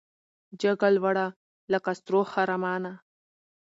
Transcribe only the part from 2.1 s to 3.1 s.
خرامانه